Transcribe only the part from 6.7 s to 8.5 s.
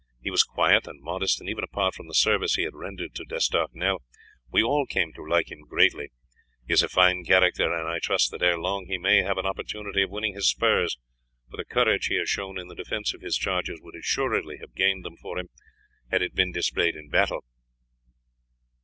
is a fine character, and I trust that